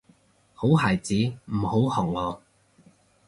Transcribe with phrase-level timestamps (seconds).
[0.55, 1.13] 好孩子
[1.45, 2.41] 唔好學我